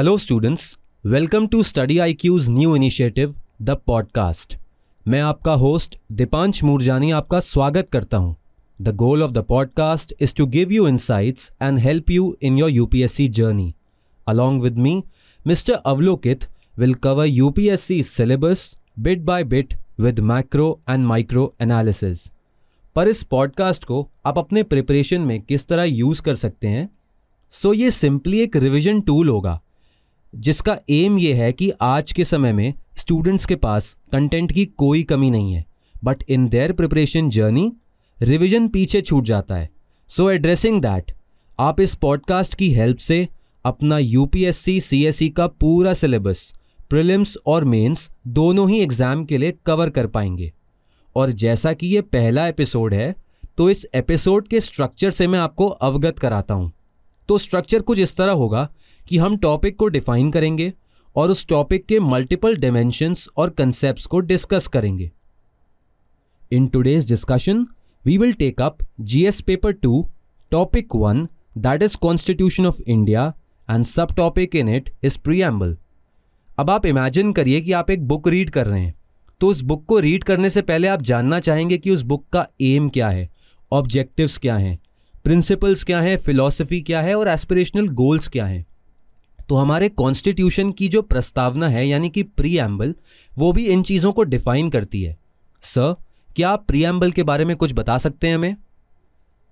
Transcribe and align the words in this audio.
Hello 0.00 0.18
students 0.18 0.78
welcome 1.06 1.46
to 1.46 1.62
study 1.62 1.98
I 1.98 2.14
Q's 2.14 2.48
new 2.48 2.76
initiative 2.76 3.34
the 3.62 3.70
podcast 3.70 4.56
मैं 5.08 5.20
आपका 5.20 5.52
host 5.52 5.98
Deepansh 6.12 6.64
Moorjani, 6.64 7.10
आपका 7.10 7.40
स्वागत 7.40 7.90
करता 7.90 8.16
हूँ। 8.16 8.36
The 8.82 8.88
goal 8.88 9.22
of 9.22 9.32
the 9.32 9.38
podcast 9.38 10.14
is 10.20 10.34
to 10.34 10.46
give 10.46 10.72
you 10.72 10.88
insights 10.88 11.50
and 11.62 11.78
help 11.78 12.10
you 12.10 12.36
in 12.42 12.58
your 12.58 12.70
UPSC 12.70 13.28
journey 13.28 13.74
along 14.28 14.62
with 14.62 14.78
me 14.78 15.02
mister 15.46 15.72
Avalokit 15.72 16.44
will 16.78 16.94
cover 16.94 17.26
UPSC 17.26 18.02
syllabus 18.02 18.74
bit 18.98 19.20
by 19.20 19.44
bit 19.44 19.74
with 20.00 20.20
macro 20.20 20.80
and 20.88 21.06
micro 21.06 21.54
analysis 21.60 22.32
पर 22.94 23.08
इस 23.08 23.22
podcast 23.22 23.84
को 23.84 24.10
आप 24.26 24.38
अपने 24.38 24.62
preparation 24.62 25.20
में 25.20 25.40
किस 25.42 25.66
तरह 25.66 25.82
use 25.82 26.22
कर 26.22 26.34
सकते 26.34 26.68
हैं? 26.68 26.90
सो 27.50 27.68
so 27.68 27.80
ये 27.80 27.90
सिंपली 27.90 28.40
एक 28.40 28.56
रिविजन 28.56 29.00
टूल 29.00 29.28
होगा। 29.28 29.62
जिसका 30.34 30.76
एम 30.90 31.18
ये 31.18 31.32
है 31.34 31.52
कि 31.52 31.70
आज 31.80 32.12
के 32.12 32.24
समय 32.24 32.52
में 32.52 32.74
स्टूडेंट्स 32.96 33.46
के 33.46 33.56
पास 33.56 33.96
कंटेंट 34.12 34.52
की 34.52 34.64
कोई 34.66 35.02
कमी 35.02 35.30
नहीं 35.30 35.52
है 35.52 35.64
but 36.04 36.22
in 36.28 36.48
their 36.48 36.72
preparation 36.72 37.30
journey 37.30 37.72
revision 38.20 38.68
पीछे 38.68 39.00
छूट 39.02 39.24
जाता 39.24 39.54
है। 39.54 39.68
सो 40.10 40.30
एड्रेसिंग 40.30 40.80
दैट 40.82 41.12
आप 41.58 41.80
इस 41.80 41.94
पॉडकास्ट 41.94 42.54
की 42.54 42.72
हेल्प 42.72 42.98
से 42.98 43.26
अपना 43.64 43.98
यूपीएससी 43.98 44.80
सीएसई 44.80 45.28
का 45.28 45.46
पूरा 45.46 45.92
सिलेबस 45.92 46.52
प्रिलिम्स 46.90 47.36
और 47.46 47.64
मेंस 47.64 48.08
दोनों 48.26 48.68
ही 48.70 48.80
एग्ज़ाम 48.80 49.24
के 49.24 49.38
लिए 49.38 49.54
कवर 49.66 49.90
कर 49.90 50.06
पाएँगे। 50.06 50.52
और 51.16 51.30
जैसा 51.32 51.72
कि 51.72 51.86
ये 51.86 52.00
पहला 52.02 52.46
एपिसोड 52.48 52.94
है 52.94 53.14
तो 53.58 53.70
इस 53.70 53.86
एपिसोड 53.94 54.48
के 54.48 54.60
स्ट्रक्चर 54.60 55.10
से 55.10 55.26
मैं 55.26 55.38
आपको 55.38 55.68
अवगत 55.68 56.18
कराता 56.18 56.54
हूँ। 56.54 56.70
तो 57.28 57.38
स्ट्रक्चर 57.38 57.82
कुछ 57.82 57.98
इस 57.98 58.16
तरह 58.16 58.32
होगा 58.32 58.68
कि 59.08 59.18
हम 59.18 59.36
टॉपिक 59.36 59.76
को 59.76 59.88
डिफाइन 59.88 60.30
करेंगे 60.30 60.72
और 61.16 61.30
उस 61.30 61.46
टॉपिक 61.46 61.86
के 61.86 62.00
मल्टीपल 62.00 62.56
डिमेंशंस 62.56 63.26
और 63.36 63.50
कंसेप्ट 63.50 64.06
को 64.06 64.20
डिस्कस 64.20 64.66
करेंगे। 64.68 65.10
In 66.52 66.66
today's 66.66 67.08
discussion 67.08 67.66
we 68.04 68.18
will 68.18 68.32
take 68.32 68.60
up 68.62 68.78
GS 69.00 69.40
paper 69.40 69.72
two 69.72 70.06
topic 70.52 70.94
one 70.94 71.26
that 71.58 71.82
is 71.82 71.96
constitution 71.96 72.66
of 72.66 72.80
India 72.82 73.32
and 73.68 73.84
sub 73.84 74.14
topic 74.16 74.56
in 74.56 74.68
it 74.68 74.90
is 75.02 75.18
preamble 75.18 75.76
अब 76.58 76.70
आप 76.70 76.86
इमेजिन 76.86 77.32
करिए 77.32 77.60
कि 77.60 77.72
आप 77.72 77.90
एक 77.90 78.06
बुक 78.08 78.28
रीड 78.28 78.50
कर 78.50 78.66
रहे 78.66 78.80
हैं। 78.80 78.94
तो 79.40 79.46
उस 79.46 79.60
बुक 79.60 79.84
को 79.86 79.98
रीड 79.98 80.24
करने 80.24 80.50
से 80.50 80.62
पहले 80.62 80.88
आप 80.88 81.02
जानना 81.02 81.40
चाहेंगे 81.40 81.78
कि 81.78 81.90
उस 81.90 82.02
बुक 82.02 82.24
का 82.32 82.46
एम 82.60 82.88
क्या 82.88 83.08
है 83.08 83.28
ऑब्जेक्टिव्स 83.72 84.38
क्या 84.38 84.56
हैं 84.56 84.78
प्रिंसिपल्स 85.24 85.84
क्या 85.84 86.00
हैं 86.00 86.16
फिलॉसफी 86.16 86.80
क्या 86.80 87.00
है, 87.00 87.14
और 87.14 87.28
एस्पिरेशनल 87.28 87.88
गोल्स 87.88 88.28
क्या 88.28 88.46
हैं। 88.46 88.64
तो 89.48 89.56
हमारे 89.56 89.88
कॉन्स्टिट्यूशन 89.88 90.72
की 90.72 90.88
जो 90.88 91.02
प्रस्तावना 91.02 91.68
है 91.68 91.88
यानी 91.88 92.10
कि 92.10 92.22
प्री 92.22 92.56
एम्बल 92.58 92.94
वो 93.32 93.52
भी 93.52 93.66
इन 93.66 93.82
चीज़ों 93.82 94.12
को 94.12 94.22
डिफाइन 94.22 94.70
करती 94.70 95.02
है। 95.02 95.16
सर 95.62 95.94
क्या 96.36 96.50
आप 96.50 96.64
प्री 96.68 96.82
एम्बल 96.84 97.12
के 97.12 97.22
बारे 97.22 97.44
में 97.44 97.56
कुछ 97.56 97.72
बता 97.72 97.98
सकते 97.98 98.28
हैं 98.28 98.34
हमें? 98.34 98.56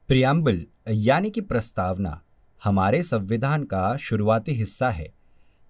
प्रियम्बल 0.09 0.63
यानी 0.89 1.31
कि 1.31 1.41
प्रस्तावना 1.41 2.23
हमारे 2.65 3.03
संविधान 3.03 3.65
का 3.65 3.97
शुरुआती 3.97 4.53
हिस्सा 4.53 4.91
है। 4.91 5.09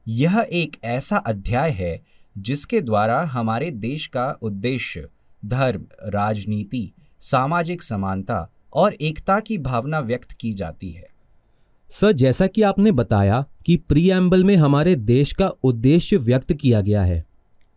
यह 0.08 0.46
एक 0.52 0.76
ऐसा 0.84 1.16
अध्याय 1.16 1.70
है 1.70 2.02
जिसके 2.38 2.80
द्वारा 2.80 3.22
हमारे 3.22 3.70
देश 3.70 4.06
का 4.06 4.38
उद्देश्य 4.42 5.08
धर्म 5.44 5.86
राजनीति 6.04 6.92
सामाजिक 7.20 7.82
समानता 7.82 8.48
और 8.72 8.94
एकता 8.94 9.40
की 9.40 9.58
भावना 9.58 10.00
व्यक्त 10.00 10.32
की 10.32 10.52
जाती 10.52 10.90
है। 10.90 11.08
सर 11.90 12.12
जैसा 12.12 12.46
कि 12.46 12.62
आपने 12.62 12.92
बताया 12.92 13.44
कि 13.66 13.76
प्रीएम्बल 13.76 14.44
में 14.44 14.56
हमारे 14.56 14.94
देश 14.94 15.32
का 15.32 15.48
उद्देश्य 15.48 16.16
व्यक्त 16.16 16.52
किया 16.52 16.80
गया 16.80 17.02
है। 17.02 17.24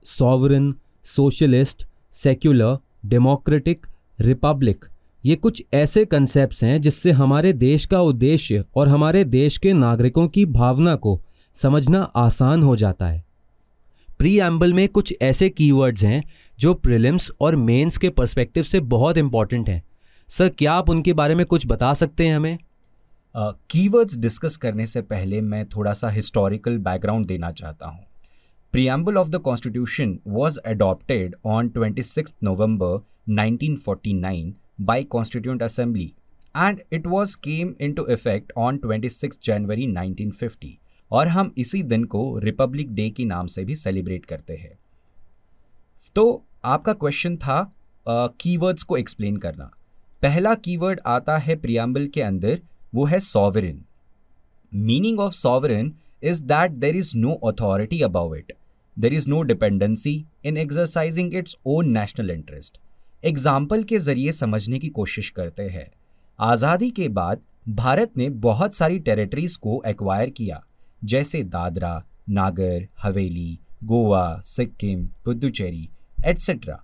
Sovereign, 0.06 0.76
socialist, 1.04 1.86
secular, 2.12 2.78
democratic, 3.06 3.86
republic, 4.20 4.86
ये 5.26 5.36
कुछ 5.36 5.64
ऐसे 5.74 6.06
कंसेप्ट 6.06 6.64
हैं 6.64 6.82
जिससे 6.82 7.12
हमारे 7.12 7.54
देश 7.54 7.86
का 7.86 8.02
उद्देश्य 8.02 8.66
और 8.76 8.88
हमारे 8.88 9.24
देश 9.24 9.58
के 9.58 9.74
नागरिकों 9.74 10.28
की 10.28 10.46
भावना 10.46 10.96
को 10.96 11.22
समझना 11.56 12.02
आसान 12.02 12.64
हो 12.64 12.76
जाता 12.76 13.08
है। 13.08 13.26
प्री 14.20 14.40
एम्बल 14.40 14.74
में 14.74 14.90
कुछ 14.90 15.14
ऐसे 15.22 15.50
कीवर्ड्स 15.50 16.04
हैं 16.04 16.24
जो 16.60 16.74
प्रिलिम्स 16.74 17.32
और 17.42 17.56
मेंस 17.56 17.98
के 17.98 18.10
पर्सपेक्टिव 18.10 18.64
से 18.64 18.80
बहुत 18.80 19.18
इंपॉर्टेंट 19.18 19.70
हैं। 19.70 19.84
सर, 20.28 20.50
क्या 20.50 20.74
आप 20.74 20.90
उनके 20.90 21.14
बारे 21.14 21.36
में 21.36 21.46
कुछ 21.46 21.68
बता 21.68 21.94
सकते 21.94 22.28
हैं 22.28 22.36
हमें? 22.36 22.58
कीवर्ड्स 23.38 24.14
uh, 24.14 24.20
डिस्कस 24.20 24.58
करने 24.58 24.86
से 24.86 25.02
पहले 25.02 25.42
मैं 25.42 25.66
थोड़ा 25.66 25.94
सा 25.94 26.10
हिस्टोरिकल 26.10 26.78
बैकग्राउंड 26.78 27.26
देना 27.26 27.52
चाहता 27.52 27.88
हूँ। 27.88 28.06
Preamble 28.72 29.18
of 29.18 29.30
the 29.30 29.36
constitution 29.36 30.20
was 30.28 30.60
adopted 30.60 31.36
on 31.46 31.70
twenty 31.70 32.02
six 32.02 32.36
November 32.44 33.06
1949 33.30 34.52
by 34.82 35.04
Constituent 35.16 35.62
Assembly 35.62 36.08
and 36.56 36.82
it 36.98 37.08
was 37.08 37.36
came 37.48 37.76
into 37.88 38.06
effect 38.16 38.52
on 38.58 38.80
26 38.86 39.40
January 39.44 39.88
1950 39.94 40.70
और 41.12 41.28
हम 41.28 41.54
इसी 41.58 41.84
दिन 41.84 42.04
को 42.04 42.40
रिपब्लिक 42.40 42.94
डे 42.94 43.10
के 43.10 43.26
नाम 43.26 43.48
से 43.48 43.64
भी 43.66 43.76
सेलिब्रेट 43.76 44.26
करते 44.26 44.56
हैं। 44.56 44.80
तो 46.16 46.46
आपका 46.66 46.94
क्वेश्चन 46.94 47.38
था 47.38 47.74
कीवर्ड्स 48.08 48.82
uh, 48.82 48.88
को 48.88 48.98
एक्सप्लेन 48.98 49.38
करना। 49.38 49.72
पहला 50.22 50.56
कीवर्ड 50.56 51.00
आता 51.06 51.38
है 51.38 51.56
प्रियम्बल 51.56 52.08
के 52.08 52.22
अंदर 52.22 52.62
वो 52.94 53.06
है 53.06 53.20
sovereign 53.20 53.84
meaning 54.72 55.20
of 55.20 55.34
sovereign 55.34 55.94
is 56.24 56.42
that 56.44 56.72
there 56.72 56.96
is 56.96 57.12
no 57.18 57.34
authority 57.48 58.02
above 58.02 58.34
it 58.36 58.54
there 58.98 59.14
is 59.14 59.30
no 59.30 59.42
dependency 59.44 60.24
in 60.46 60.58
exercising 60.58 61.36
its 61.36 61.56
own 61.66 61.92
national 61.92 62.32
interest 62.32 62.80
example 63.24 63.84
के 63.84 64.00
ज़रिए 64.00 64.32
समझने 64.32 64.80
की 64.80 64.90
कोशिश 64.90 65.30
करते 65.30 65.64
हैं। 65.70 65.90
आज़ादी 66.40 66.90
के 66.90 67.08
बाद 67.10 67.42
भारत 67.70 68.18
ने 68.18 68.30
बहुत 68.44 68.74
सारी 68.74 69.00
टेरिटरीज 69.00 69.56
को 69.58 69.82
एक्वायर 69.88 70.30
किया। 70.30 70.62
जैसे 71.02 71.42
दादरा, 71.46 72.04
नागर, 72.30 72.88
हवेली, 73.02 73.60
गोवा, 73.84 74.40
सिक्किम, 74.46 75.06
पुदुचेरी 75.26 75.90
एट्सेट्रा 76.18 76.84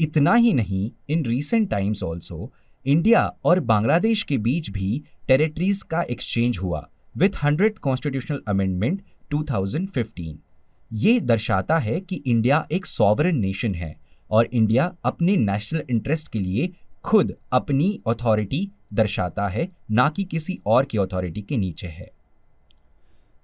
इतना 0.00 0.34
ही 0.34 0.52
नहीं 0.52 0.90
in 1.10 1.24
recent 1.24 1.68
times 1.70 2.02
also 2.02 2.50
India 2.86 3.32
और 3.44 3.60
बांग्लादेश 3.60 4.22
के 4.22 4.38
बीच 4.38 4.70
भी 4.70 5.02
टेरिटरीज 5.28 5.82
का 5.82 6.02
एक्सचेंज 6.02 6.58
हुआ 6.58 6.88
विथ 7.16 7.36
हंड्रेड 7.42 7.78
कॉन्स्टिट्यूशनल 7.78 8.40
अमेंडमेंट 8.48 9.02
2015 9.34 10.34
ये 10.92 11.20
दर्शाता 11.20 11.78
है 11.78 12.00
कि 12.00 12.16
इंडिया 12.16 12.66
एक 12.72 12.86
सॉवरन 12.86 13.36
नेशन 13.36 13.74
है 13.74 13.94
और 14.30 14.48
इंडिया 14.52 14.94
अपने 15.04 15.36
नेशनल 15.36 15.82
इंटरेस्ट 15.90 16.28
के 16.28 16.38
लिए 16.38 16.70
खुद 17.04 17.32
अपनी 17.52 18.00
अथॉरिटी 18.06 18.70
दर्शाता 18.92 19.46
है, 19.48 19.68
ना 19.90 20.08
कि 20.08 20.24
किसी 20.24 20.58
और 20.66 20.84
की 20.84 20.98
अथॉरिटी 20.98 21.42
के 21.42 21.56
नीचे 21.56 21.86
है। 21.86 22.10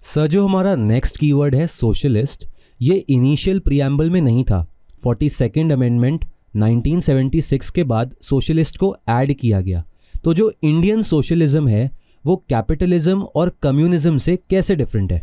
सर, 0.01 0.27
जो 0.27 0.47
हमारा 0.47 0.75
नेक्स्ट 0.75 1.17
कीवर्ड 1.17 1.55
है 1.55 1.67
सोशलिस्ट 1.67 2.45
ये 2.81 2.95
इनिशियल 2.97 3.59
प्रियम्बल 3.59 4.09
में 4.09 4.21
नहीं 4.21 4.43
था। 4.43 4.65
फोर्टी 5.03 5.29
सेकेंड 5.29 5.71
अमेंडमेंट 5.71 6.25
1976 6.55 7.69
के 7.69 7.83
बाद 7.83 8.15
सोशलिस्ट 8.21 8.77
को 8.77 8.95
ऐड 9.09 9.33
किया 9.33 9.61
गया। 9.61 9.83
तो 10.23 10.33
जो 10.33 10.51
इंडियन 10.63 11.01
सोशलिज्म 11.01 11.67
है, 11.67 11.89
वो 12.25 12.35
कैपिटलिज्म 12.49 13.21
और 13.21 13.55
कम्युनिज्म 13.63 14.17
से 14.17 14.35
कैसे 14.49 14.75
डिफरेंट 14.75 15.11
है? 15.11 15.21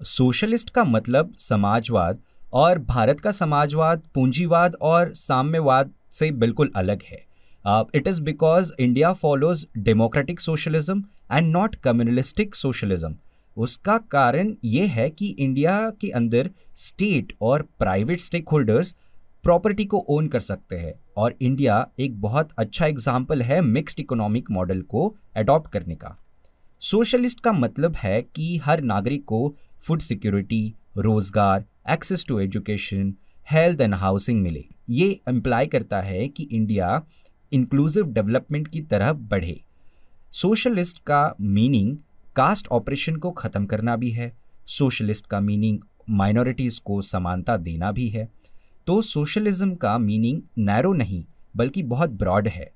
सोशलिस्ट 0.00 0.70
का 0.70 0.84
मतलब 0.84 1.34
समाजवाद 1.38 2.18
और 2.52 2.78
भारत 2.78 3.20
का 3.20 3.30
समाजवाद, 3.30 4.02
पूंजीवाद 4.14 4.74
और 4.74 5.12
साम्यवाद 5.14 5.92
से 6.10 6.30
बिल्कुल 6.30 6.70
अलग 6.76 7.02
है। 7.02 7.24
It 7.94 8.08
is 8.08 8.20
because 8.22 8.72
India 8.80 9.12
follows 9.12 9.66
democratic 9.78 10.40
socialism 10.40 11.04
and 11.32 11.52
not 11.52 11.74
communalistic 11.74 12.54
socialism 12.54 13.14
उसका 13.56 13.96
कारण 14.10 14.54
ये 14.64 14.86
है 14.86 15.08
कि 15.10 15.26
इंडिया 15.28 15.78
के 16.00 16.08
अंदर 16.10 16.50
स्टेट 16.76 17.32
और 17.42 17.62
प्राइवेट 17.78 18.20
स्टेक 18.20 18.48
होल्डर्स 18.48 18.94
प्रॉपर्टी 19.44 19.84
को 19.84 19.98
ओन 20.08 20.26
कर 20.28 20.40
सकते 20.40 20.76
हैं 20.76 20.92
और 21.16 21.34
इंडिया 21.42 21.86
एक 22.00 22.20
बहुत 22.20 22.48
अच्छा 22.58 22.86
एग्ज़ाम्पल 22.86 23.42
है 23.42 23.60
मिक्स्ड 23.60 24.00
इकोनॉमिक 24.00 24.50
मॉडल 24.50 24.82
को 24.82 25.14
अडॉप्ट 25.36 25.70
करने 25.72 25.94
का। 25.94 26.16
सोशलिस्ट 26.82 27.40
का 27.40 27.52
मतलब 27.52 27.96
है 27.96 28.20
कि 28.36 28.56
हर 28.64 28.80
नागरिक 28.82 29.24
को 29.24 29.54
फ़ूड 29.82 30.00
सिक्योरिटी 30.00 30.62
रोज़गार 30.98 31.64
access 31.90 32.24
to 32.28 32.38
education 32.40 33.12
health 33.46 33.80
and 33.80 33.94
housing 33.94 34.42
मिले। 34.42 34.64
ये 34.90 35.08
इम्प्लाई 35.28 35.66
करता 35.66 36.00
है 36.00 36.26
कि 36.28 36.42
इंडिया 36.44 37.02
इंक्लूसिव 37.52 38.12
डेवलपमेंट 38.12 38.68
की 38.68 38.80
तरह 38.82 39.12
बढ़े। 39.12 39.60
सोशलिस्ट 40.32 40.98
का 40.98 41.34
मीनिंग 41.40 41.96
कास्ट 42.36 42.68
ऑपरेशन 42.68 43.16
को 43.16 43.30
ख़त्म 43.32 43.66
करना 43.66 43.96
भी 43.96 44.10
है। 44.10 44.32
सोशलिस्ट 44.68 45.26
का 45.26 45.40
मीनिंग 45.40 45.78
माइनॉरिटीज़ 46.10 46.80
को 46.84 47.00
समानता 47.02 47.56
देना 47.58 47.90
भी 47.92 48.08
है। 48.08 48.28
तो 48.86 49.00
सोशलिज्म 49.02 49.74
का 49.74 49.96
मीनिंग 49.98 50.40
नैरो 50.58 50.92
नहीं 50.92 51.24
बल्कि 51.56 51.82
बहुत 51.82 52.10
ब्रॉड 52.10 52.48
है। 52.48 52.70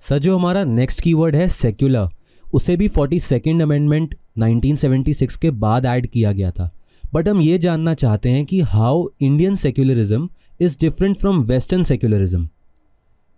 सर 0.00 0.18
जो 0.18 0.36
हमारा 0.38 0.64
नेक्स्ट 0.64 1.00
कीवर्ड 1.00 1.36
है 1.36 1.48
सेक्युलर 1.48 2.08
उसे 2.54 2.76
भी 2.76 2.88
फोर्टी 2.88 3.20
सेकेंड 3.20 3.62
अमेंडमेंट 3.62 4.14
1976 4.38 5.36
के 5.36 5.50
बाद 5.50 5.86
ऐड 5.86 6.06
किया 6.06 6.32
गया 6.32 6.50
था। 6.50 6.70
बट 7.14 7.28
हम 7.28 7.40
ये 7.40 7.58
जानना 7.58 7.94
चाहते 7.94 8.28
हैं 8.28 8.44
कि 8.46 8.60
how 8.60 9.06
Indian 9.20 9.56
secularism 9.56 10.28
is 10.60 10.76
different 10.80 11.18
from 11.18 11.40
western 11.42 11.84
secularism 11.84 12.48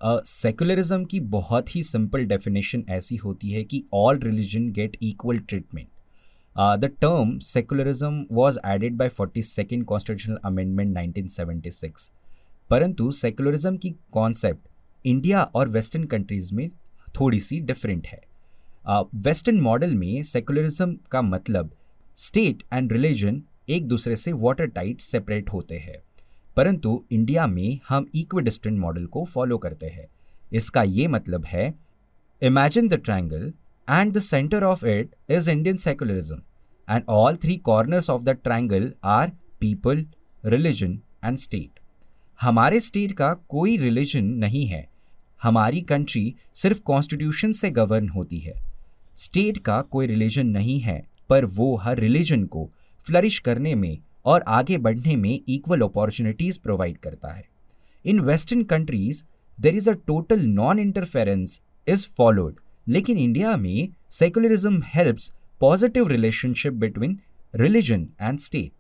secularism 0.03 1.05
की 1.05 1.21
बहुत 1.21 1.75
ही 1.77 1.83
सिंपल 1.83 2.25
डेफिनेशन 2.25 2.85
ऐसी 2.89 3.17
होती 3.17 3.51
है 3.51 3.63
कि 3.65 3.85
all 3.95 4.19
religion 4.19 4.71
get 4.73 4.97
equal 5.03 5.39
treatment 5.39 5.89
the 6.61 6.85
term 6.85 7.39
secularism 7.39 8.27
was 8.33 8.59
added 8.67 8.97
by 8.97 9.09
forty 9.09 9.43
second 9.43 9.85
constitutional 9.85 10.37
amendment 10.45 10.99
1976 10.99 12.11
परंतु 12.71 13.11
सेक्युलरिज्म 13.11 13.77
की 13.77 13.91
कॉन्सेप्ट 14.13 14.69
इंडिया 15.07 15.43
और 15.43 15.69
वेस्टर्न 15.69 16.05
कंट्रीज़ 16.05 16.55
में 16.55 16.69
थोड़ी 17.21 17.41
सी 17.41 17.61
डिफरेंट 17.61 18.07
है। 18.07 18.21
वेस्टर्न 19.15 19.57
uh, 19.57 19.63
मॉडल 19.63 19.95
में 19.95 20.23
सेक्युलरिज्म 20.23 20.99
का 21.11 21.23
मतलब 21.23 21.71
स्टेट 22.17 22.63
एंड 22.73 22.93
रिलीजन 22.93 23.43
एक 23.69 23.87
दूसरे 23.89 24.17
से 24.17 24.33
वाटर 24.33 24.67
टाइट 24.67 25.01
सेपरेट 25.01 25.51
होते 25.51 25.79
हैं। 25.79 26.03
परंतु 26.57 27.05
इंडिया 27.11 27.47
में 27.47 27.79
हम 27.89 28.07
इक्विडिस्टेंट 28.15 28.79
मॉडल 28.79 29.07
को 29.07 29.25
फॉलो 29.25 29.59
करते 29.59 29.87
हैं। 29.87 30.07
इसका 30.53 30.83
ये 30.83 31.09
मतलब 31.09 31.45
है 31.45 31.75
imagine 32.43 32.89
the 32.89 32.95
triangle 32.95 33.53
and 33.91 34.13
the 34.13 34.19
centre 34.19 34.65
of 34.65 34.85
it 34.87 35.15
is 35.31 35.51
Indian 35.51 35.77
secularism 35.77 36.41
and 36.89 37.05
all 37.09 37.37
three 37.37 37.57
corners 37.57 38.11
of 38.11 38.23
the 38.23 38.31
triangle 38.45 38.93
are 39.05 39.33
people 39.61 40.05
religion 40.45 40.99
and 41.25 41.39
state 41.39 41.81
हमारे 42.41 42.81
स्टेट 42.81 43.13
का 43.13 43.33
कोई 43.49 43.77
रिलीजन 43.77 44.25
नहीं 44.25 44.67
है। 44.67 44.87
हमारी 45.43 45.81
कंट्री 45.81 46.35
सिर्फ़ 46.55 46.81
कॉन्स्टिट्यूशन 46.83 47.53
से 47.53 47.71
गवर्न 47.71 48.09
होती 48.09 48.39
है। 48.39 48.55
स्टेट 49.17 49.59
का 49.59 49.81
कोई 49.83 50.07
रिलीजन 50.07 50.47
नहीं 50.47 50.79
है, 50.81 51.03
पर 51.31 51.45
वो 51.45 51.75
हर 51.77 51.99
रिलीजन 51.99 52.45
को 52.45 52.69
फ्लरिश 53.07 53.39
करने 53.39 53.75
में 53.75 53.99
और 54.25 54.45
आगे 54.49 54.79
बढ़ने 54.79 55.17
में 55.17 55.41
इक्वल 55.49 55.81
अपॉर्चुनिटीज़ 55.81 56.59
प्रोवाइड 56.61 56.99
करता 56.99 57.33
है। 57.33 57.45
In 58.05 58.21
western 58.21 58.63
countries 58.65 59.23
there 59.59 59.77
is 59.77 59.91
a 59.91 59.95
total 60.07 60.47
non 60.47 60.79
interference 60.79 61.61
is 61.87 62.07
followed 62.17 62.61
लेकिन 62.89 63.19
इंडिया 63.19 63.57
में 63.57 63.89
secularism 64.11 64.83
helps 64.85 65.33
positive 65.61 66.09
relationship 66.09 66.73
between 66.73 67.19
religion 67.57 68.09
and 68.21 68.39
state 68.39 68.73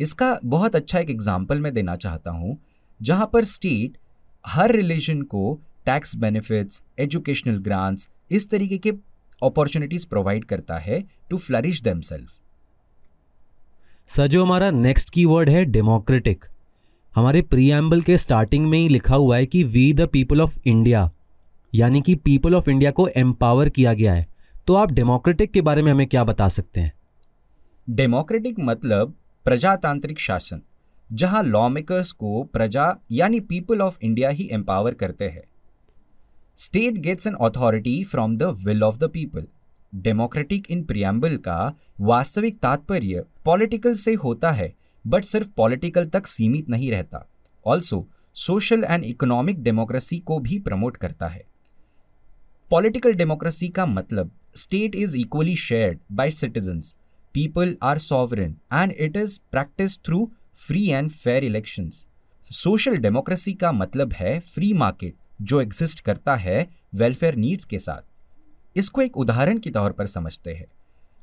इसका 0.00 0.38
बहुत 0.44 0.76
अच्छा 0.76 0.98
एक 0.98 1.10
एग्ज़ाम्पल 1.10 1.60
मैं 1.60 1.74
देना 1.74 1.96
चाहता 1.96 2.30
हूँ, 2.30 2.58
जहाँ 3.02 3.30
पर 3.32 3.44
स्टेट 3.44 3.96
हर 4.46 4.72
रिलीजन 4.72 5.22
को 5.22 5.60
टैक्स 5.86 6.16
बेनिफिट्स 6.16 6.82
एजुकेशनल 6.98 7.58
ग्रांट्स 7.58 8.08
इस 8.30 8.50
तरीके 8.50 8.78
के 8.78 8.90
अपॉर्चुनिटीज़ 9.42 10.06
प्रोवाइड 10.06 10.44
करता 10.44 10.78
है 10.78 11.04
to 11.30 11.36
flourish 11.36 11.82
them 11.82 12.00
self 12.00 12.38
sir, 14.08 14.26
जो 14.26 14.44
हमारा 14.44 14.70
नेक्स्ट 14.70 15.10
कीवर्ड 15.10 15.48
है 15.48 15.64
डेमोक्रेटिक 15.64 16.44
हमारे 17.14 17.42
प्रीएम्बल 17.42 18.02
के 18.02 18.18
स्टार्टिंग 18.18 18.66
में 18.66 18.78
ही 18.78 18.88
लिखा 18.88 19.14
हुआ 19.14 19.36
है 19.36 19.46
कि 19.46 19.64
we 19.64 19.92
the 19.92 20.08
people 20.12 20.40
of 20.40 20.58
India 20.66 21.10
यानी 21.72 22.00
कि 22.02 22.14
पीपल 22.14 22.54
ऑफ़ 22.54 22.70
इंडिया 22.70 22.90
को 22.90 23.06
एम्पावर 23.08 23.68
किया 23.68 23.92
गया 23.92 24.14
है। 24.14 24.26
तो 24.66 24.74
आप 24.74 24.92
डेमोक्रेटिक 24.92 25.50
के 25.52 25.60
बारे 25.60 25.82
में 25.82 25.90
हमें 25.92 26.06
क्या 26.06 26.24
बता 26.24 26.48
सकते 26.48 26.80
हैं? 26.80 26.92
डेमोक्रेटिक 27.88 28.58
मतलब 28.60 29.14
प्रजातांत्रिक 29.46 30.18
शासन, 30.20 30.60
जहाँ 31.10 31.42
लॉ 31.42 31.68
मेकर्स 31.68 32.12
को 32.12 32.42
प्रजा 32.44 32.94
यानी 33.10 33.40
पीपल 33.40 33.80
ऑफ़ 33.80 33.98
इंडिया 34.02 34.28
ही 34.28 34.48
एम्पावर 34.52 34.94
करते 34.94 35.24
हैं। 35.24 35.42
State 36.56 36.94
gets 36.94 37.26
an 37.26 37.34
authority 37.34 38.02
from 38.04 38.36
the 38.36 38.42
will 38.64 38.82
of 38.82 38.98
the 38.98 39.04
people 39.04 39.46
democratic 39.92 40.70
in 40.70 40.82
preamble 40.84 41.36
का 41.36 41.74
वास्तविक 42.00 42.58
तात्पर्य 42.58 43.24
पॉलिटिकल 43.44 43.94
से 43.94 44.14
होता 44.14 44.50
है 44.50 44.72
बट 45.04 45.24
सिर्फ़ 45.24 45.48
पॉलिटिकल 45.56 46.06
तक 46.06 46.26
सीमित 46.26 46.68
नहीं 46.68 46.90
रहता। 46.90 47.26
Also 47.66 48.06
social 48.36 48.84
and 48.84 49.04
economic 49.04 49.62
democracy 49.62 50.18
को 50.18 50.38
भी 50.38 50.58
प्रमोट 50.58 50.96
करता 50.96 51.26
है। 51.26 51.42
पॉलिटिकल 52.70 53.12
डेमोक्रेसी 53.14 53.68
का 53.68 53.84
मतलब 53.86 54.30
state 54.56 54.94
is 54.94 55.16
equally 55.16 55.54
shared 55.56 55.98
by 56.12 56.30
citizens 56.30 56.94
people 57.34 57.76
are 57.82 57.98
sovereign 57.98 58.54
and 58.72 58.92
it 58.92 59.16
is 59.16 59.38
practice 59.52 59.98
through 60.06 60.24
free 60.58 60.84
and 60.88 61.10
fair 61.10 61.44
elections 61.44 62.04
social 62.44 62.96
democracy 62.96 63.52
का 63.54 63.70
मतलब 63.72 64.12
है 64.12 64.38
फ्री 64.42 64.72
मार्केट 64.74 65.14
जो 65.42 65.60
एग्जिस्ट 65.60 66.00
करता 66.00 66.34
है 66.36 66.66
वेलफेयर 66.94 67.34
नीड्स 67.36 67.64
के 67.64 67.78
साथ 67.78 68.76
इसको 68.76 69.02
एक 69.02 69.16
उदाहरण 69.16 69.58
के 69.58 69.70
तौर 69.70 69.92
पर 69.92 70.06
समझते 70.06 70.54
हैं 70.54 70.66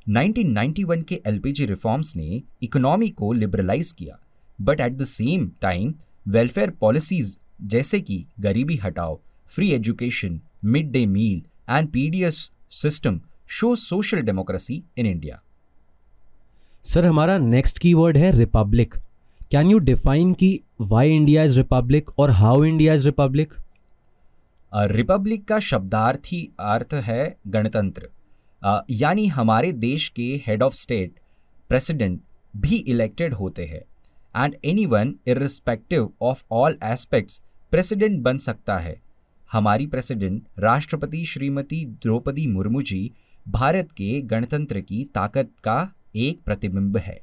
1991 0.07 1.03
के 1.03 1.21
एलपीजी 1.27 1.65
रिफॉर्म्स 1.65 2.15
ने 2.15 2.41
इकोनॉमी 2.63 3.09
को 3.11 3.31
लिबरलाइज 3.33 3.91
किया 3.93 4.19
but 4.59 4.81
at 4.81 4.93
the 4.93 5.05
same 5.05 5.49
time 5.61 5.93
welfare 6.27 6.69
policies 6.81 7.35
जैसे 7.67 7.99
कि 8.01 8.25
गरीबी 8.39 8.75
हटाओ 8.75 9.19
free 9.51 9.69
education 9.71 10.39
mid 10.65 10.91
day 10.91 11.05
meal 11.05 11.41
and 11.69 11.89
PDS 11.89 12.37
system 12.71 13.19
show 13.49 13.75
social 13.75 14.21
democracy 14.21 14.83
in 14.97 15.05
India 15.05 15.41
sir 16.85 17.05
हमारा 17.05 17.37
नेक्स्ट 17.37 17.79
कीवर्ड 17.79 18.17
है 18.17 18.31
रिपब्लिक 18.31 18.95
कैन 19.51 19.71
यू 19.71 19.79
डिफाइन 19.79 20.33
की 20.33 20.59
वाई 20.81 21.11
इंडिया 21.11 21.43
इज़ 21.43 21.57
रिपब्लिक 21.57 22.09
और 22.19 22.31
how 22.31 22.63
India 22.63 22.93
is 22.93 23.05
republic 23.05 23.53
republic 24.71 25.45
का 25.47 25.59
शब्दार्थी 25.59 26.41
अर्थ 26.59 26.93
है 27.03 27.37
गणतंत्र. 27.47 28.07
यानी 28.91 29.25
हमारे 29.27 29.71
देश 29.73 30.07
के 30.09 30.23
हेड 30.47 30.63
ऑफ़ 30.63 30.73
स्टेट 30.73 31.19
प्रेसिडेंट 31.69 32.19
भी 32.53 32.75
इलेक्टेड 32.75 33.33
होते 33.33 33.65
हैं. 33.65 33.81
And 34.35 34.55
any 34.65 34.85
one 34.85 35.15
irrespective 35.27 36.11
of 36.21 36.43
all 36.51 36.77
aspects 36.83 37.41
president 37.71 38.19
बन 38.23 38.37
सकता 38.37 38.77
है. 38.79 38.99
हमारी 39.55 39.85
प्रेसिडेंट 39.87 40.41
राष्ट्रपति 40.59 41.23
श्रीमती 41.25 41.83
द्रौपदी 42.03 42.45
मुर्मू 42.47 42.81
जी 42.81 42.99
भारत 43.45 43.91
के 43.91 44.19
गणतंत्र 44.23 44.79
की 44.81 45.03
ताकत 45.15 45.51
का 45.63 45.77
एक 46.15 46.41
प्रतिबिंब 46.45 46.97
है। 46.97 47.17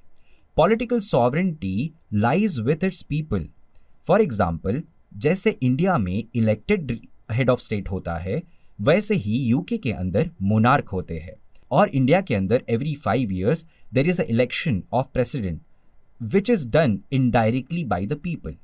Political 0.56 1.00
sovereignty 1.00 1.90
lies 2.14 2.58
with 2.60 2.84
its 2.84 3.02
people 3.02 3.46
for 4.06 4.22
example 4.22 4.82
जैसे 5.16 5.50
इंडिया 5.52 5.98
में 5.98 6.24
इलेक्टेड 6.34 6.96
हेड 7.32 7.50
ऑफ़ 7.50 7.60
स्टेट 7.60 7.90
होता 7.90 8.16
है, 8.16 8.42
वैसे 8.78 9.14
ही 9.16 9.36
यूके 9.40 9.78
के 9.78 9.92
अंदर 9.92 10.30
मोनार्क 10.42 10.88
होते 10.88 11.18
हैं। 11.18 11.36
और 11.70 11.88
इंडिया 11.90 12.20
के 12.20 12.34
अंदर 12.34 12.62
every 12.70 12.94
five 12.96 13.32
years 13.32 13.66
there 13.94 14.08
is 14.08 14.22
a 14.22 14.24
election 14.30 14.82
of 14.92 15.12
president 15.12 15.60
which 16.20 16.50
is 16.50 16.68
done 16.70 16.98
indirectly 17.12 17.84
by 17.86 18.06
the 18.06 18.20
people 18.24 18.56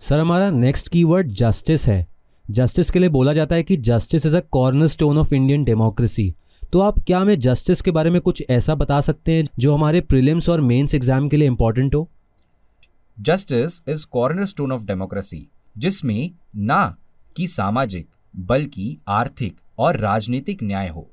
sir, 0.00 0.18
हमारा 0.18 0.50
नेक्स्ट 0.50 0.88
कीवर्ड 0.88 1.28
जस्टिस 1.28 1.86
है। 1.88 2.06
जस्टिस 2.44 2.90
के 2.90 2.98
लिए 2.98 3.08
बोला 3.08 3.32
जाता 3.32 3.54
है 3.54 3.62
कि 3.62 3.76
justice 3.78 4.26
is 4.26 4.36
a 4.36 4.40
corner 4.52 4.86
stone 4.86 5.18
of 5.18 5.34
Indian 5.34 5.64
democracy 5.64 6.34
तो 6.72 6.80
आप 6.80 6.98
क्या 6.98 7.18
हमें 7.18 7.38
जस्टिस 7.40 7.82
के 7.82 7.90
बारे 7.90 8.10
में 8.10 8.20
कुछ 8.20 8.42
ऐसा 8.50 8.74
बता 8.74 9.00
सकते 9.00 9.32
हैं 9.32 9.44
जो 9.58 9.74
हमारे 9.74 10.00
प्रीलिम्स 10.02 10.48
और 10.48 10.60
मेंस 10.60 10.94
एग्ज़ाम 10.94 11.28
के 11.28 11.36
लिए 11.36 11.48
इंपॉर्टेंट 11.48 11.94
हो? 11.94 12.08
Justice 13.18 13.80
is 13.88 14.06
corner 14.12 14.44
stone 14.44 14.72
of 14.72 14.84
democracy 14.84 15.46
जिसमें 15.76 16.30
ना 16.56 16.96
कि 17.36 17.46
सामाजिक, 17.48 18.08
बल्कि 18.36 18.96
आर्थिक 19.08 19.60
और 19.78 19.96
राजनीतिक 19.96 20.62
न्याय 20.62 20.88
हो। 20.88 21.08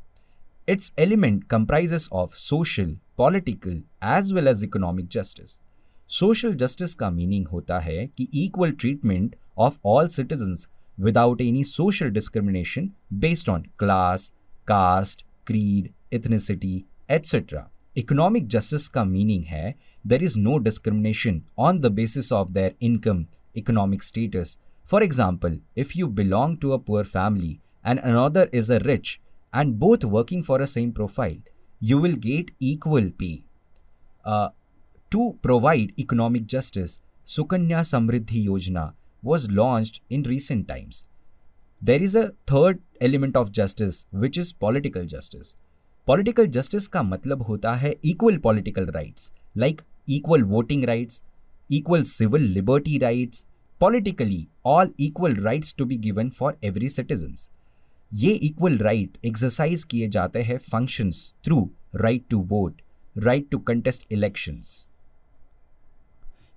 Its 0.70 0.94
element 1.00 1.44
comprises 1.44 2.10
of 2.14 2.36
social 2.38 2.98
political 3.18 3.82
as 4.10 4.34
well 4.34 4.48
as 4.48 4.64
economic 4.64 5.08
justice 5.10 5.60
social 6.10 6.54
justice 6.56 6.94
का 6.96 7.10
मीनिंग 7.10 7.48
होता 7.48 7.80
है 7.80 8.06
कि 8.08 8.28
equal 8.36 8.72
treatment 8.72 9.36
of 9.58 9.78
all 9.86 10.08
citizens 10.08 10.68
without 10.98 11.42
any 11.42 11.64
social 11.64 12.10
discrimination 12.10 12.90
based 13.14 13.50
on 13.50 13.64
class 13.80 14.32
caste 14.68 15.26
creed 15.48 15.90
ethnicity 16.14 16.84
etcetera 17.12 17.68
economic 17.98 18.48
justice 18.48 18.88
का 18.88 19.04
meaning 19.06 19.44
है 19.46 19.76
there 20.06 20.24
is 20.24 20.40
no 20.40 20.58
discrimination 20.60 21.42
on 21.60 21.80
the 21.80 21.92
basis 21.94 22.32
of 22.34 22.52
their 22.52 22.76
income 22.82 23.26
economic 23.56 24.04
status 24.04 24.58
for 24.90 25.04
example 25.04 25.60
if 25.78 25.98
you 25.98 26.08
belong 26.14 26.58
to 26.58 26.72
a 26.72 26.78
poor 26.78 27.04
family 27.06 27.60
and 27.86 28.00
another 28.02 28.48
is 28.54 28.74
a 28.74 28.78
rich 28.84 29.20
and 29.54 29.74
both 29.80 30.06
working 30.08 30.44
for 30.44 30.62
a 30.62 30.66
same 30.68 30.92
profile 30.92 31.42
will 31.82 32.16
get 32.18 32.52
equal 32.60 33.10
pay. 33.12 33.44
Uh, 34.26 34.50
to 35.16 35.26
provide 35.42 35.92
economic 35.98 36.46
justice, 36.46 37.00
Sukanya 37.26 37.82
Samriddhi 37.90 38.46
Yojana 38.48 38.94
was 39.24 39.50
launched 39.50 40.02
in 40.10 40.24
recent 40.24 40.68
times. 40.68 41.06
There 41.82 42.02
is 42.02 42.16
a 42.16 42.34
third 42.46 42.82
element 43.00 43.38
of 43.38 43.52
justice 43.52 44.06
which 44.12 44.38
is 44.38 44.52
political 44.52 45.06
justice. 45.06 45.56
Political 46.08 46.50
justice 46.58 46.88
का 46.88 47.04
मतलब 47.04 47.42
होता 47.42 47.74
है 47.84 47.94
equal 48.12 48.40
political 48.48 48.92
rights 48.96 49.30
like 49.64 49.84
equal 50.08 50.44
voting 50.54 50.84
rights, 50.90 51.22
equal 51.70 52.04
civil 52.04 52.48
liberty 52.58 52.98
rights, 53.04 53.46
politically 53.82 54.42
all 54.66 54.92
equal 54.98 55.38
rights 55.48 55.72
to 55.80 55.88
be 55.92 56.00
given 56.08 56.32
for 56.40 56.56
every 56.70 56.90
citizens. 56.98 57.48
ये 58.14 58.32
equal 58.48 58.78
right 58.78 59.18
exercise 59.26 59.84
किए 59.84 60.08
जाते 60.08 60.42
हैं 60.44 60.58
functions 60.58 61.24
through 61.46 61.58
right 61.96 62.26
to 62.30 62.40
vote 62.50 62.82
right 63.18 63.50
to 63.52 63.58
contest 63.70 64.06
elections 64.12 64.86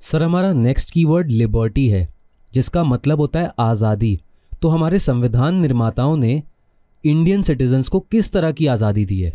sir, 0.00 0.22
हमारा 0.22 0.52
next 0.52 0.90
keyword 0.90 1.30
liberty 1.30 1.88
है, 1.88 2.08
जिसका 2.52 2.82
मतलब 2.84 3.20
होता 3.20 3.40
है 3.40 3.50
आज़ादी। 3.60 4.18
तो 4.52 4.68
हमारे 4.68 4.98
संविधान 4.98 5.54
निर्माताओं 5.54 6.16
ने 6.16 6.42
इंडियन 7.04 7.42
सिटीजन्स 7.42 7.88
को 7.88 8.00
किस 8.02 8.30
तरह 8.32 8.52
की 8.52 8.66
आज़ादी 8.66 9.04
दी 9.06 9.20
है? 9.20 9.30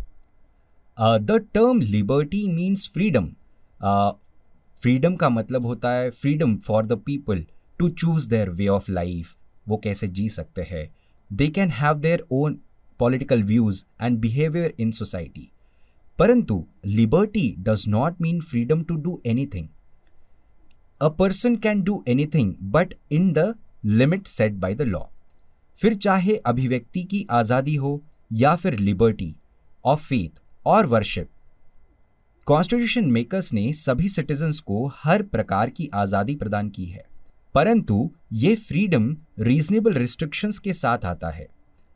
The 0.98 1.40
term 1.54 1.82
liberty 1.82 2.48
means 2.48 2.90
freedom 2.94 3.28
freedom 4.82 5.16
का 5.16 5.30
मतलब 5.30 5.66
होता 5.66 5.92
है 5.92 6.10
freedom 6.12 6.56
for 6.58 6.86
the 6.86 7.00
people 7.06 7.46
to 7.80 7.90
choose 7.92 8.30
their 8.30 8.50
way 8.52 8.68
of 8.70 8.92
life 8.92 9.36
वो 9.68 9.78
कैसे 9.84 10.08
जी 10.10 10.28
सकते 10.30 10.62
हैं? 10.62 10.90
They 11.32 11.48
can 11.50 11.70
have 11.72 12.00
their 12.00 12.26
own 12.32 12.60
political 13.00 13.44
views 13.44 13.84
and 14.02 14.20
behaviour 14.20 14.74
in 14.80 14.92
society 14.94 15.50
परंतु 16.18 16.64
liberty 16.88 17.54
does 17.60 17.86
not 17.90 18.22
mean 18.22 18.40
freedom 18.42 18.84
to 18.84 18.96
do 18.98 19.22
anything 19.26 19.68
a 21.04 21.08
person 21.10 21.56
can 21.56 21.82
do 21.82 22.04
anything 22.08 22.54
but 22.72 22.94
in 23.12 23.32
the 23.34 23.54
limit 23.86 24.28
set 24.28 24.54
by 24.54 24.76
the 24.76 24.82
law 24.82 25.00
फिर 25.80 25.96
चाहे 25.96 26.36
अभिव्यक्ति 26.46 27.04
की 27.04 27.26
आज़ादी 27.32 27.76
हो 27.76 28.02
या 28.32 28.56
फिर 28.56 28.78
liberty 28.80 29.34
of 29.86 30.02
faith 30.02 30.40
और 30.66 30.86
वर्शिप 30.86 31.30
कॉन्स्टिट्यूशन 32.48 33.12
मेकर्स 33.12 33.54
ने 33.54 33.72
सभी 33.74 34.10
सिटीजन्स 34.10 34.60
को 34.62 34.86
हर 34.96 35.24
प्रकार 35.24 35.70
की 35.70 35.90
आज़ादी 35.94 36.36
प्रदान 36.36 36.70
की 36.70 36.86
है। 36.86 37.06
परंतु 37.56 38.10
ये 38.34 38.56
फ्रीडम 38.58 39.16
रीजनेबल 39.40 39.94
रिस्ट्रिक्शंस 39.94 40.60
के 40.60 40.74
साथ 40.74 41.06
आता 41.06 41.30
है। 41.30 41.48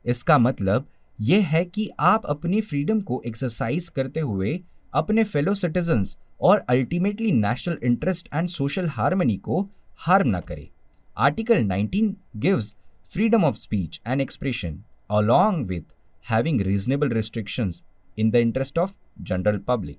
इसका 0.05 0.37
मतलब 0.37 0.87
यह 1.19 1.47
है 1.47 1.63
कि 1.65 1.89
आप 1.99 2.25
अपनी 2.25 2.61
फ्रीडम 2.61 3.01
को 3.01 3.21
एक्सरसाइज 3.27 3.89
करते 3.89 4.19
हुए 4.19 4.59
अपने 4.97 5.23
फेलो 5.23 5.53
सिटीजन्स 5.53 6.17
और 6.41 6.57
ultimately 6.69 7.31
national 7.31 7.77
interest 7.83 8.29
and 8.33 8.47
social 8.47 8.87
harmony 8.87 9.37
को 9.37 9.69
हार्म 9.97 10.29
ना 10.29 10.39
करे। 10.39 10.69
Article 11.17 11.63
19 11.63 12.13
gives 12.35 12.75
freedom 13.11 13.43
of 13.43 13.55
speech 13.55 13.97
and 14.07 14.21
expression, 14.21 14.73
along 15.11 15.59
with 15.67 15.83
having 16.25 16.57
reasonable 16.61 17.11
restrictions 17.11 17.77
in 18.17 18.31
the 18.31 18.41
interest 18.45 18.81
of 18.83 18.91
general 19.31 19.59
public. 19.69 19.95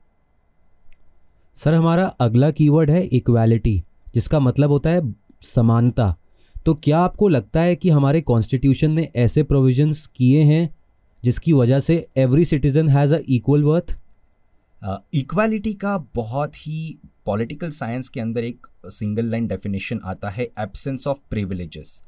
Sir, 1.54 1.74
हमारा 1.74 2.06
अगला 2.06 2.50
कीवर्ड 2.50 2.90
है 2.90 3.02
इक्वालिटी 3.06 3.82
जिसका 4.14 4.40
मतलब 4.40 4.70
होता 4.70 4.90
है 4.90 5.14
समानता। 5.42 6.16
तो 6.66 6.74
क्या 6.74 6.98
आपको 6.98 7.28
लगता 7.28 7.60
है 7.60 7.76
कि 7.76 7.90
हमारे 7.90 8.20
कॉन्स्टिट्यूशन 8.20 8.90
ने 8.90 9.08
ऐसे 9.16 9.42
प्रोविजंस 9.42 10.06
किए 10.16 10.42
हैं 10.42 10.76
जिसकी 11.24 11.52
वजह 11.52 11.80
से 11.80 12.08
every 12.16 12.44
citizen 12.44 12.88
has 12.88 13.14
a 13.14 13.18
equal 13.28 13.64
worth 13.64 13.96
equality 14.82 15.72
का 15.74 15.96
बहुत 16.14 16.56
ही 16.56 16.98
पॉलिटिकल 17.26 17.70
साइंस 17.70 18.08
के 18.08 18.20
अंदर 18.20 18.44
एक 18.44 18.66
सिंगल 18.86 19.24
लाइन 19.24 19.46
डेफिनेशन 19.46 20.00
आता 20.04 20.30
है 20.30 20.44
एब्सेंस 20.58 21.06
ऑफ़ 21.06 21.18
प्रिविलेजेस 21.30 22.02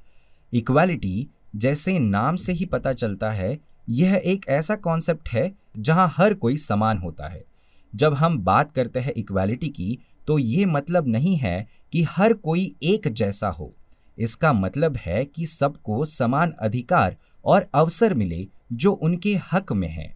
इक्वालिटी 0.52 1.28
जैसे 1.56 1.98
नाम 1.98 2.36
से 2.36 2.52
ही 2.52 2.64
पता 2.64 2.92
चलता 2.92 3.30
है, 3.30 3.58
यह 3.88 4.20
एक 4.24 4.46
ऐसा 4.48 4.76
कॉन्सेप्ट 4.76 5.28
है 5.28 5.52
जहाँ 5.78 6.12
हर 6.16 6.34
कोई 6.34 6.56
समान 6.56 6.98
होता 6.98 7.28
है। 7.28 7.44
जब 7.92 8.14
हम 8.14 8.38
बात 8.38 8.72
करते 8.72 9.00
हैं 9.00 9.12
इक्वालिटी 9.16 9.68
की 9.68 9.98
तो 10.26 10.38
ये 10.38 10.64
मतलब 10.66 11.08
नहीं 11.08 11.36
है 11.36 11.66
कि 11.92 12.02
हर 12.02 12.32
कोई 12.34 12.74
एक 12.82 13.08
जैसा 13.08 13.48
हो। 13.48 13.72
इसका 14.18 14.52
मतलब 14.52 14.96
है 14.96 15.24
कि 15.24 15.46
सबको 15.48 16.04
समान 16.04 16.54
अधिकार 16.60 17.16
और 17.44 17.66
अवसर 17.74 18.14
मिले 18.14 18.46
जो 18.72 18.92
उनके 18.92 19.38
हक 19.52 19.72
में 19.72 19.88
है। 19.88 20.12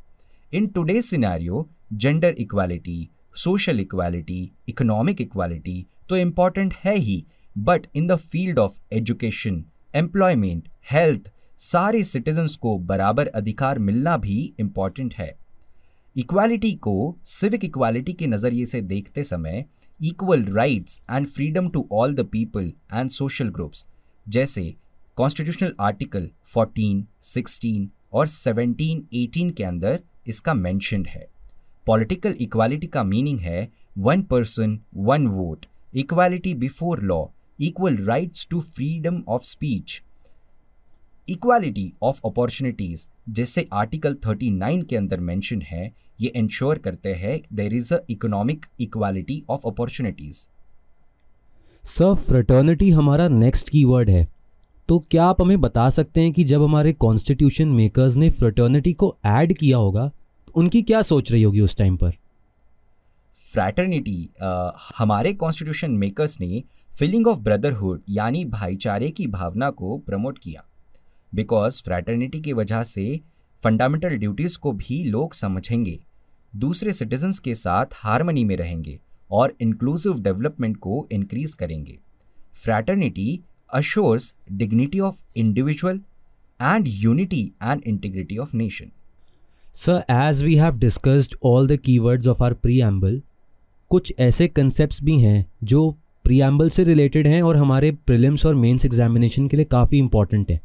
In 0.52 0.66
today 0.66 1.00
scenario 1.02 1.68
gender 1.94 2.34
equality 2.38 3.08
social 3.36 3.80
equality 3.80 4.52
economic 4.68 5.20
equality 5.20 5.86
तो 6.08 6.16
इंपॉर्टेंट 6.16 6.74
है 6.74 6.94
ही. 6.96 7.24
But 7.56 7.86
in 7.96 8.06
the 8.06 8.16
field 8.16 8.58
of 8.58 8.78
education 8.92 9.64
employment 9.94 10.68
health 10.90 11.30
सारे 11.58 12.02
सिटीजन्स 12.04 12.56
को 12.56 12.76
बराबर 12.78 13.26
अधिकार 13.26 13.78
मिलना 13.78 14.16
भी 14.16 14.38
इंपॉर्टेंट 14.60 15.14
है. 15.14 15.34
इक्वालिटी 16.16 16.72
को 16.72 16.94
सिविक 17.24 17.64
इक्वालिटी 17.64 18.12
के 18.12 18.26
नज़रिए 18.26 18.64
से 18.64 18.80
देखते 18.82 19.24
समय 19.24 19.64
equal 20.00 20.44
rights 20.44 21.00
and 21.10 21.26
freedom 21.26 21.68
to 21.68 21.88
all 21.92 22.14
the 22.14 22.26
people 22.32 22.72
and 22.94 23.10
social 23.10 23.48
groups 23.48 23.86
जैसे 24.26 24.74
कॉन्स्टिट्यूशनल 25.16 25.74
आर्टिकल 25.80 26.28
14, 26.56 27.02
16 27.24 27.86
और 28.12 28.28
17, 28.28 29.00
18 29.14 29.52
के 29.52 29.64
अंदर 29.64 30.00
इसका 30.26 30.54
मेंशन 30.54 31.04
है. 31.06 31.33
पॉलिटिकल 31.86 32.34
इक्वालिटी 32.40 32.86
का 32.86 33.04
मीनिंग 33.04 33.40
है 33.40 33.68
one 33.98 34.22
person 34.22 34.78
one 34.96 35.26
vote 35.26 35.66
equality 35.94 36.54
before 36.54 37.02
law 37.02 37.24
equal 37.58 37.98
rights 38.06 38.40
to 38.52 38.60
freedom 38.68 39.18
of 39.28 39.42
speech. 39.48 39.92
Equality 41.28 41.92
of 42.02 42.20
opportunities 42.24 43.06
जैसे 43.28 43.66
article 43.72 44.14
39 44.26 44.82
के 44.84 44.96
अंदर 44.96 45.20
मेंशन 45.20 45.60
है, 45.62 45.92
ये 46.20 46.28
इंश्योर 46.28 46.78
करते 46.78 47.12
हैं 47.14 47.40
there 47.52 47.74
is 47.74 47.94
a 47.94 47.98
economic 48.10 48.66
equality 48.80 49.42
of 49.50 49.66
opportunities 49.66 50.46
sir 51.84 52.14
fraternity 52.14 52.90
हमारा 52.90 53.28
नेक्स्ट 53.28 53.68
कीवर्ड 53.68 54.10
है। 54.10 54.26
तो 54.88 54.98
क्या 55.10 55.24
आप 55.24 55.42
हमें 55.42 55.60
बता 55.60 55.88
सकते 55.90 56.20
हैं 56.20 56.32
कि 56.32 56.44
जब 56.44 56.62
हमारे 56.62 56.92
कॉन्स्टिट्यूशन 56.92 57.68
मेकर्स 57.68 58.16
ने 58.16 58.30
फ्रेटर्निटी 58.30 58.92
को 58.92 59.16
ऐड 59.26 59.56
किया 59.58 59.76
होगा 59.76 60.10
उनकी 60.54 60.80
क्या 60.82 61.00
सोच 61.02 61.30
रही 61.32 61.42
होगी 61.42 61.61
उस 61.61 61.76
टाइम 61.76 61.96
पर? 61.96 62.11
फ्रैटर्निटी 63.52 64.30
हमारे 64.99 65.32
कॉन्स्टिट्यूशन 65.34 65.90
मेकर्स 65.92 66.40
ने 66.40 66.62
फीलिंग 66.92 67.26
ऑफ़ 67.26 67.38
ब्रदरहुड 67.40 68.02
यानी 68.08 68.44
भाईचारे 68.44 69.11
की 69.11 69.26
भावना 69.26 69.70
को 69.70 69.96
प्रमोट 69.99 70.38
किया। 70.38 70.64
बिकॉज़ 71.32 71.82
फ्रैटर्निटी 71.82 72.40
की 72.40 72.52
वजह 72.52 72.82
से 72.84 73.20
फंडामेंटल 73.62 74.16
ड्यूटीज़ 74.16 74.58
को 74.58 74.73
भी 74.75 75.02
लोग 75.04 75.34
समझेंगे, 75.34 75.99
दूसरे 76.52 76.92
सिटीजन्स 76.92 77.38
के 77.38 77.54
साथ 77.54 77.94
हारमनी 77.94 78.44
में 78.44 78.56
रहेंगे 78.56 78.99
और 79.30 79.54
इंक्लूसिव 79.61 80.20
डेवलपमेंट 80.23 80.76
को 80.76 81.06
इंक्रीज 81.12 81.54
करेंगे। 81.54 81.99
Fraternity 82.54 83.40
assures 83.73 84.34
dignity 84.52 85.00
of 85.00 85.23
individual 85.37 86.00
and 86.61 86.88
unity 86.88 87.42
and 87.62 87.82
integrity 87.82 88.38
of 88.38 88.56
nation 88.56 88.90
sir 89.75 90.04
as 90.11 90.43
we 90.43 90.54
have 90.54 90.78
discussed 90.78 91.35
all 91.45 91.66
the 91.69 91.76
keywords 91.85 92.26
of 92.26 92.43
our 92.45 92.54
pre 92.54 92.81
कुछ 93.90 94.12
ऐसे 94.19 94.49
कंसेप्ट 94.49 95.02
भी 95.04 95.19
हैं 95.21 95.45
जो 95.64 95.90
प्रियम्बल 96.25 96.71
से 96.71 96.85
रिलेटेड 96.85 97.26
हैं 97.26 97.43
और 97.43 97.57
हमारे 97.57 97.90
प्रिलिम्स 98.07 98.47
और 98.47 98.54
मेंस 98.54 98.85
एग्जामिनेशन 98.87 99.49
के 99.49 99.57
लिए 99.57 99.64
काफ़ी 99.64 99.99
इंपॉर्टेंट 99.99 100.50
है 100.50 100.61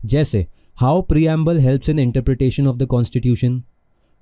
जैसे 0.00 0.46
how 0.76 1.02
preamble 1.02 1.58
helps 1.60 1.88
in 1.88 1.98
interpretation 1.98 2.66
of 2.66 2.76
the 2.76 2.86
constitution 2.86 3.62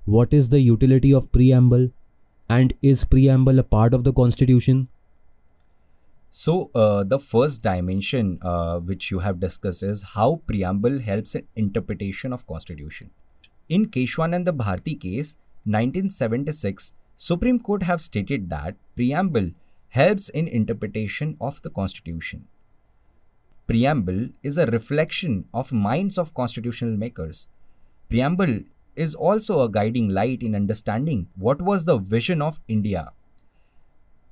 what 0.01 0.33
is 0.33 0.49
the 0.49 0.55
utility 0.55 1.13
of 1.13 1.27
preamble 1.33 1.89
and 2.49 2.73
is 2.83 3.05
preamble 3.05 3.59
a 3.59 3.65
part 3.71 3.93
of 3.93 4.01
the 4.01 4.13
constitution 4.13 4.85
uh, 6.75 7.03
the 7.03 7.17
first 7.19 7.59
dimension 7.63 8.29
uh, 8.41 8.79
which 8.81 9.09
you 9.11 9.19
have 9.19 9.39
discussed 9.39 9.83
is 9.83 9.99
how 10.13 10.29
preamble 10.47 10.95
helps 11.01 11.35
in 11.35 11.43
interpretation 11.55 12.33
of 12.33 12.47
constitution. 12.47 13.11
In 13.73 13.87
Keshwananda 13.87 14.51
Bharti 14.55 14.93
case, 15.01 15.35
1976, 15.65 16.93
Supreme 17.15 17.59
Court 17.59 17.81
have 17.81 18.01
stated 18.01 18.47
that 18.51 18.75
preamble 18.95 19.49
helps 19.89 20.29
in 20.29 20.47
interpretation 20.47 21.35
of 21.41 21.59
the 21.63 21.71
Constitution. 21.71 22.45
Preamble 23.65 24.27
is 24.43 24.59
a 24.59 24.67
reflection 24.67 25.45
of 25.55 25.71
minds 25.71 26.19
of 26.19 26.35
constitutional 26.35 26.95
makers. 26.95 27.47
Preamble 28.09 28.59
is 28.95 29.15
also 29.15 29.61
a 29.61 29.71
guiding 29.71 30.09
light 30.09 30.43
in 30.43 30.53
understanding 30.53 31.25
what 31.35 31.59
was 31.59 31.85
the 31.85 31.97
vision 31.97 32.43
of 32.43 32.59
India. 32.67 33.11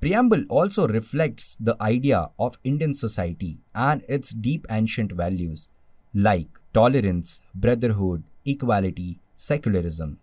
Preamble 0.00 0.44
also 0.50 0.86
reflects 0.86 1.56
the 1.58 1.76
idea 1.80 2.28
of 2.38 2.60
Indian 2.62 2.94
society 2.94 3.58
and 3.74 4.04
its 4.08 4.30
deep 4.30 4.66
ancient 4.70 5.10
values 5.10 5.68
like 6.14 6.60
tolerance, 6.72 7.42
brotherhood, 7.56 8.22
equality, 8.44 9.18
secularism. 9.48 10.18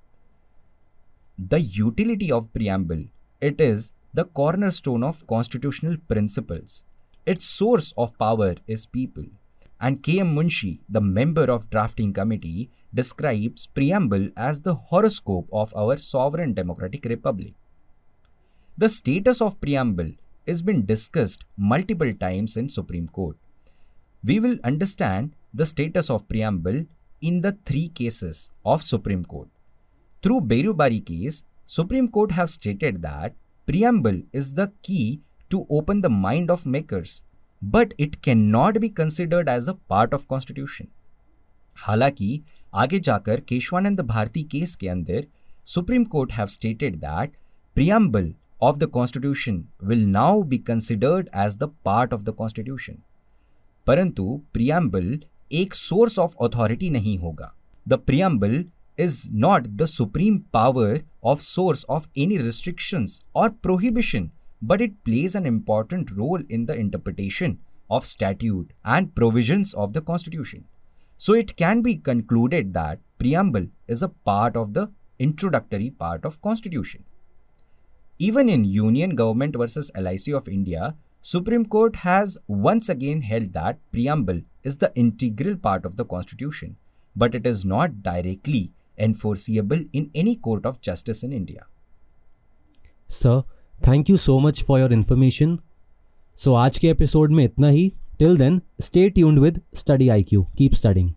The 1.37 1.61
utility 1.61 2.31
of 2.31 2.51
preamble 2.53 3.05
it 3.41 3.61
is 3.61 3.91
the 4.13 4.25
cornerstone 4.25 5.03
of 5.03 5.25
constitutional 5.27 5.97
principles. 6.07 6.83
Its 7.25 7.45
source 7.45 7.93
of 7.97 8.17
power 8.17 8.55
is 8.67 8.85
people. 8.85 9.25
And 9.79 10.03
K.M. 10.03 10.35
Munshi, 10.35 10.79
the 10.89 10.99
member 10.99 11.45
of 11.51 11.69
drafting 11.69 12.11
committee, 12.11 12.69
describes 12.93 13.67
preamble 13.67 14.29
as 14.35 14.61
the 14.61 14.75
horoscope 14.75 15.47
of 15.53 15.73
our 15.75 15.95
sovereign 15.97 16.53
democratic 16.53 17.05
republic. 17.05 17.53
The 18.77 18.89
status 18.89 19.41
of 19.41 19.61
preamble 19.61 20.11
has 20.47 20.61
been 20.61 20.85
discussed 20.85 21.45
multiple 21.55 22.13
times 22.13 22.57
in 22.57 22.67
Supreme 22.67 23.07
Court. 23.07 23.37
We 24.23 24.39
will 24.39 24.57
understand 24.63 25.35
the 25.53 25.65
status 25.65 26.09
of 26.09 26.27
preamble 26.27 26.85
in 27.20 27.40
the 27.40 27.56
three 27.64 27.88
cases 27.88 28.50
of 28.64 28.82
Supreme 28.82 29.24
Court. 29.24 29.48
Through 30.22 30.40
Berubari 30.42 31.04
case, 31.04 31.42
Supreme 31.66 32.08
Court 32.08 32.32
have 32.32 32.50
stated 32.50 33.02
that 33.02 33.34
preamble 33.66 34.22
is 34.32 34.54
the 34.54 34.72
key 34.82 35.20
to 35.50 35.66
open 35.70 36.00
the 36.00 36.10
mind 36.10 36.50
of 36.50 36.66
makers, 36.66 37.22
but 37.62 37.94
it 37.98 38.20
cannot 38.22 38.80
be 38.80 38.90
considered 38.90 39.48
as 39.48 39.68
a 39.68 39.74
part 39.74 40.12
of 40.12 40.28
constitution. 40.28 40.88
हालांकि 41.76 42.40
आगे 42.74 42.98
जाकर 43.06 43.40
Kesavananda 43.48 44.00
Bharati 44.10 44.42
case 44.50 44.74
के 44.76 44.88
अंदर 44.88 45.26
supreme 45.74 46.04
court 46.12 46.32
have 46.32 46.46
stated 46.46 46.96
that 46.96 47.32
preamble 47.74 48.32
of 48.60 48.78
the 48.78 48.86
constitution 48.86 49.56
will 49.82 50.04
now 50.12 50.42
be 50.42 50.58
considered 50.58 51.28
as 51.32 51.56
the 51.62 51.68
part 51.88 52.12
of 52.16 52.22
the 52.26 52.32
constitution 52.40 52.94
परंतु 53.86 54.24
preamble 54.56 55.10
एक 55.52 55.74
source 55.80 56.18
of 56.24 56.34
authority 56.46 56.90
नहीं 56.90 57.18
होगा 57.18 57.50
the 57.92 57.98
preamble 58.10 58.56
is 59.06 59.16
not 59.44 59.70
the 59.82 59.88
supreme 59.92 60.38
power 60.58 60.90
of 61.32 61.42
source 61.46 61.84
of 61.96 62.08
any 62.24 62.38
restrictions 62.38 63.20
or 63.42 63.48
prohibition 63.68 64.30
but 64.62 64.84
it 64.88 64.98
plays 65.08 65.34
an 65.40 65.46
important 65.46 66.12
role 66.20 66.44
in 66.48 66.66
the 66.66 66.76
interpretation 66.84 67.58
of 67.90 68.06
statute 68.12 68.72
and 68.84 69.14
provisions 69.14 69.74
of 69.84 69.92
the 69.92 70.04
constitution 70.12 70.64
so 71.16 71.32
it 71.32 71.56
can 71.56 71.82
be 71.82 71.96
concluded 71.96 72.74
that 72.74 73.00
preamble 73.18 73.66
is 73.86 74.02
a 74.02 74.08
part 74.08 74.56
of 74.56 74.74
the 74.74 74.90
introductory 75.18 75.90
part 75.90 76.24
of 76.24 76.42
constitution. 76.42 77.04
Even 78.18 78.48
in 78.48 78.64
Union 78.64 79.14
Government 79.14 79.56
versus 79.56 79.90
LIC 79.96 80.34
of 80.34 80.48
India, 80.48 80.96
Supreme 81.22 81.64
Court 81.64 81.96
has 81.96 82.38
once 82.46 82.88
again 82.88 83.22
held 83.22 83.52
that 83.54 83.78
preamble 83.92 84.40
is 84.62 84.76
the 84.76 84.92
integral 84.94 85.56
part 85.56 85.86
of 85.86 85.96
the 85.96 86.04
constitution, 86.04 86.76
but 87.16 87.34
it 87.34 87.46
is 87.46 87.64
not 87.64 88.02
directly 88.02 88.72
enforceable 88.98 89.80
in 89.92 90.10
any 90.14 90.36
court 90.36 90.66
of 90.66 90.80
justice 90.80 91.22
in 91.22 91.32
India. 91.32 91.66
Sir, 93.08 93.44
thank 93.82 94.08
you 94.08 94.16
so 94.16 94.40
much 94.40 94.62
for 94.62 94.78
your 94.78 94.90
information. 94.90 95.60
So 96.34 96.54
आज 96.56 96.78
के 96.78 96.88
episode 96.88 97.32
में 97.32 97.44
इतना 97.44 97.68
ही 97.68 97.92
Till 98.18 98.36
then, 98.36 98.62
stay 98.78 99.10
tuned 99.10 99.40
with 99.40 99.60
Study 99.72 100.06
IQ. 100.06 100.46
Keep 100.56 100.74
studying. 100.76 101.16